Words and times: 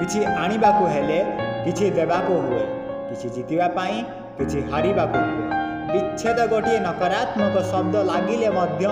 କିଛି 0.00 0.20
ଆଣିବାକୁ 0.42 0.84
ହେଲେ 0.94 1.18
କିଛି 1.64 1.86
ଦେବାକୁ 1.96 2.34
ହୁଏ 2.44 2.64
କିଛି 3.08 3.28
ଜିତିବା 3.36 3.66
ପାଇଁ 3.78 3.96
କିଛି 4.38 4.58
ହାରିବାକୁ 4.70 5.18
ହୁଏ। 5.24 5.48
ବିଚ୍ଛେଦ 5.92 6.38
ଗୋଟିଏ 6.52 6.78
ନକାରାତ୍ମକ 6.86 7.56
ଶବ୍ଦ 7.72 7.94
ଲାଗିଲେ 8.10 8.50
ମଧ୍ୟ 8.58 8.84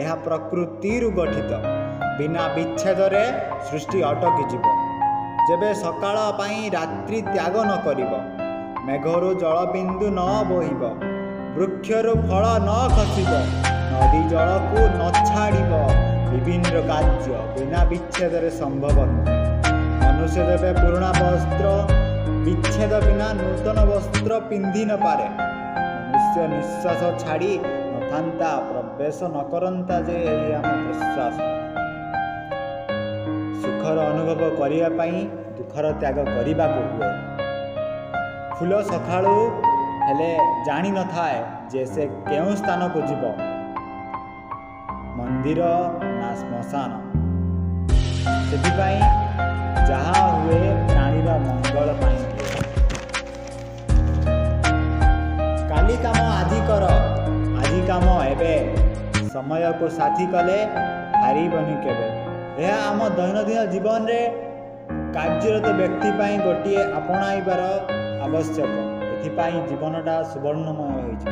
ଏହା 0.00 0.14
ପ୍ରକୃତିରୁ 0.26 1.08
ଗଠିତ। 1.18 1.52
ବିନା 2.18 2.44
ବିଚ୍ଛେଦରେ 2.56 3.24
ସୃଷ୍ଟି 3.68 3.98
ଅଟକିଯିବ। 4.10 4.64
ଯେବେ 5.48 5.70
ସକାଳ 5.82 6.16
ପାଇଁ 6.40 6.58
ରାତ୍ରି 6.76 7.18
ତ୍ୟାଗ 7.32 7.54
ନ 7.68 7.72
କରିବ 7.86 8.12
ମେଘରୁ 8.86 9.30
ଜଳବିନ୍ଦୁ 9.42 10.06
ନ 10.18 10.20
ବୋହିବ 10.50 10.82
ବୃକ୍ଷରୁ 11.56 12.12
ଫଳ 12.26 12.44
ନ 12.68 12.70
ଖସିବ 12.96 13.32
ନଦୀ 13.92 14.22
ଜଳକୁ 14.32 14.80
ନ 14.98 15.02
ଛାଡ଼ିବ 15.30 15.72
ବିଭିନ୍ନ 16.32 16.74
କାର୍ଯ୍ୟ 16.90 17.38
ବିନା 17.54 17.80
ବିଚ୍ଛେଦରେ 17.90 18.50
ସମ୍ଭବ 18.60 18.96
ନୁହେଁ। 19.12 19.59
ମନୁଷ୍ୟ 20.10 20.44
ଯେବେ 20.46 20.70
ପୁରୁଣା 20.76 21.08
ବସ୍ତ୍ର 21.16 21.66
ବିଚ୍ଛେଦ 22.46 22.92
ବିନା 23.04 23.26
ନୂତନ 23.40 23.78
ବସ୍ତ୍ର 23.90 24.32
ପିନ୍ଧି 24.50 24.82
ନପାରେ 24.90 25.26
ମନୁଷ୍ୟ 25.34 26.46
ନିଶ୍ୱାସ 26.54 27.02
ଛାଡ଼ି 27.22 27.52
ନଥାନ୍ତା 27.92 28.50
ପ୍ରବେଶ 28.70 29.18
ନ 29.34 29.36
କରନ୍ତା 29.52 29.96
ଯେ 30.08 30.16
ଏହି 30.32 30.48
ଆମ 30.58 30.70
ପ୍ରଶ୍ୱାସ। 30.84 31.34
ସୁଖର 33.62 33.96
ଅନୁଭବ 34.10 34.42
କରିବା 34.60 34.88
ପାଇଁ 34.98 35.16
ଦୁଃଖର 35.56 35.86
ତ୍ୟାଗ 36.00 36.16
କରିବାକୁ 36.34 36.80
ହୁଏ। 36.90 37.12
ଫୁଲ 38.56 38.72
ସକାଳୁ 38.90 39.36
ହେଲେ 40.06 40.30
ଜାଣିନଥାଏ 40.66 41.38
ଯେ 41.72 41.82
ସେ 41.94 42.02
କେଉଁ 42.28 42.50
ସ୍ଥାନକୁ 42.60 42.98
ଯିବ। 43.08 43.24
ମନ୍ଦିର 45.18 45.60
ନା 46.20 46.30
ଶ୍ମଶାନ? 46.40 46.90
ସେଥିପାଇଁ 48.50 48.98
ଯାହା 49.90 50.18
ହୁଏ 50.32 50.58
ପ୍ରାଣୀର 50.88 51.28
ମଙ୍ଗଳ 51.44 51.88
ପାଇଁ। 52.00 52.18
କାଲି 55.70 55.96
କାମ 56.04 56.20
ଆଜି 56.34 56.60
କର। 56.68 56.84
ଆଜି 57.60 57.80
କାମ 57.88 58.06
ଏବେ। 58.26 58.54
ସମୟକୁ 59.32 59.88
ସାଥୀ 59.96 60.26
କଲେ 60.34 60.58
ହାରିବନି 61.22 61.74
କେବେ। 61.84 62.06
ଏହା 62.62 62.78
ଆମ 62.86 63.08
ଦୈନନ୍ଦିନ 63.18 63.60
ଜୀବନରେ 63.72 64.20
କାର୍ଯ୍ୟରତ 65.16 65.66
ବ୍ୟକ୍ତି 65.80 66.10
ପାଇଁ 66.18 66.36
ଗୋଟିଏ 66.46 66.82
ଆପଣାଇବାର 66.98 67.62
ଆବଶ୍ୟକ। 68.26 68.72
ଏଥିପାଇଁ 69.14 69.58
ଜୀବନଟା 69.70 70.16
ସୁବର୍ଣ୍ଣମୟ 70.32 70.88
ହୋଇଛି 70.96 71.28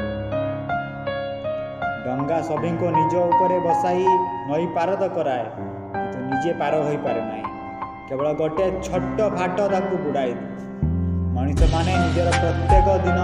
ଡଙ୍ଗା 2.05 2.39
ସଭିଙ୍କୁ 2.49 2.87
ନିଜ 2.97 3.15
ଉପରେ 3.31 3.57
ବସାଇ 3.67 4.05
ନଈ 4.51 4.65
ପାରଦ 4.77 5.03
କରାଏ। 5.17 5.45
କିନ୍ତୁ 5.55 6.19
ନିଜେ 6.31 6.53
ପାର 6.61 6.83
ହୋଇପାରେ 6.87 7.21
ନାହିଁ। 7.21 7.58
କେବଳ 8.09 8.29
ଗୋଟେ 8.37 8.67
ଛୋଟ 8.85 9.25
ଫାଟ 9.39 9.65
ତାକୁ 9.73 9.97
ବୁଡ଼ାଇ 10.03 10.31
ଦିଏ 10.37 10.77
ମଣିଷମାନେ 11.35 11.97
ନିଜର 12.03 12.29
ପ୍ରତ୍ୟେକ 12.43 12.95
ଦିନ 13.05 13.19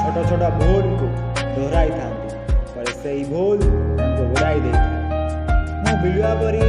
ଛୋଟ 0.00 0.16
ଛୋଟ 0.30 0.44
ଭୁଲକୁ 0.58 1.06
ଦୋହରାଇଥାନ୍ତି 1.54 2.28
ପରେ 2.74 2.92
ସେଇ 3.02 3.22
ଭୁଲ 3.30 3.60
ତାଙ୍କୁ 4.00 4.26
ବୁଡ଼ାଇ 4.32 4.58
ଦେଇଥାଏ। 4.64 4.98
ମୁଁ 5.84 5.94
ବିଲୁଆ 6.02 6.32
ପରି 6.42 6.60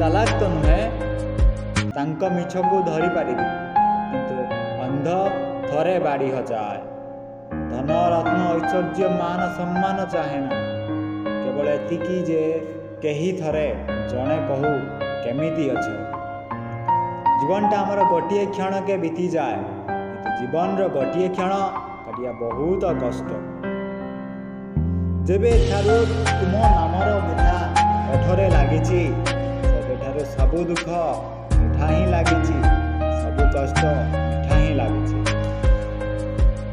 ଚାଲାକ 0.00 0.30
ତ 0.40 0.42
ନୁହେଁ 0.54 0.84
ତାଙ୍କ 1.96 2.22
ମିଛକୁ 2.36 2.76
ଧରିପାରିବି 2.90 3.48
କିନ୍ତୁ 4.12 4.36
ଅନ୍ଧ 4.86 5.08
ଥରେ 5.68 5.96
ବାଡ଼ି 6.06 6.30
ହଜାଏ। 6.36 6.80
ଧନ 7.72 7.90
ରତ୍ନ 8.14 8.38
ଐଶ୍ୱର୍ଯ୍ୟ 8.54 9.04
ମାନ 9.20 9.40
ସମ୍ମାନ 9.58 9.98
ଚାହେଁ 10.14 10.40
ନା 10.46 10.56
କେବଳ 11.42 11.66
ଏତିକି 11.76 12.16
ଯେ 12.30 12.42
କେହି 13.02 13.28
ଥରେ 13.42 13.68
ଜଣେ 14.10 14.38
କହୁ 14.48 14.74
କେମିତି 15.24 15.64
ଅଛ? 15.76 15.86
ଜୀବନଟା 17.42 17.78
ଆମର 17.78 18.02
ଗୋଟିଏ 18.02 18.46
କ୍ଷଣକେ 18.46 18.96
ବିତିଯାଏ। 18.96 19.54
କିନ୍ତୁ 19.54 20.34
ଜୀବନର 20.40 20.88
ଗୋଟିଏ 20.88 21.28
କ୍ଷଣ 21.28 21.54
କାଟିବା 22.04 22.32
ବହୁତ 22.32 22.84
କଷ୍ଟ। 22.84 23.30
ଯେବେଠାରୁ 25.24 25.96
ତୁମ 26.28 26.52
ନାମର 26.52 27.08
ମିଠା 27.24 27.56
ଓଠରେ 28.14 28.50
ଲାଗିଛି 28.50 29.00
ସେବେଠାରୁ 29.64 30.20
ସବୁ 30.20 30.62
ଦୁଃଖ 30.64 30.88
ମିଠା 31.58 31.86
ହିଁ 31.86 32.06
ଲାଗିଛି 32.06 32.56
ସବୁ 33.22 33.48
କଷ୍ଟ 33.56 33.84
ମିଠା 34.30 34.54
ହିଁ 34.54 34.70
ଲାଗୁଛି। 34.74 35.18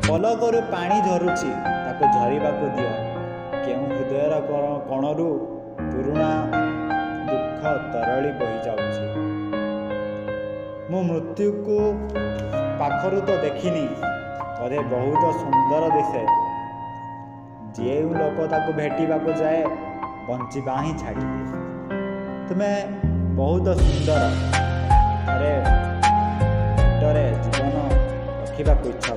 ପଲକରୁ 0.07 0.61
ପାଣି 0.61 1.01
ଝରୁଛି 1.01 1.51
ତାକୁ 1.65 2.05
ଝରିବାକୁ 2.19 2.65
ଦିଅ। 2.77 2.93
କେଉଁ 3.65 3.85
ହୃଦୟର 3.89 4.39
କଣ- 4.51 4.79
କଣରୁ 4.89 5.29
ପୁରୁଣା 5.79 6.31
ଦୁଃଖ 7.29 7.77
ତରଳି 7.93 8.31
ବହିଯାଉଛି। 8.31 9.38
ମୁଁ 10.99 11.07
ମୃତ୍ୟୁକୁ 11.09 11.75
ପାଖରୁ 12.79 13.19
ତ 13.27 13.35
ଦେଖିନି 13.43 13.83
ବୋଧେ 14.55 14.79
ବହୁତ 14.93 15.23
ସୁନ୍ଦର 15.35 15.83
ଦିଶେ। 15.93 16.23
ଯେଉଁ 17.77 18.09
ଲୋକ 18.19 18.47
ତାକୁ 18.53 18.73
ଭେଟିବାକୁ 18.79 19.35
ଯାଏ 19.41 19.61
ବଞ୍ଚିବା 20.27 20.75
ହିଁ 20.83 20.91
ଛାଡ଼ିଦିଏ 21.01 21.45
ତୁମେ 22.49 22.71
ବହୁତ 23.39 23.67
ସୁନ୍ଦର। 23.83 24.23
ଥରେ 25.25 25.53
ପେଟରେ 26.77 27.25
ଜୀବନ 27.43 27.75
ରଖିବାକୁ 28.41 28.85
ଇଚ୍ଛା 28.93 29.08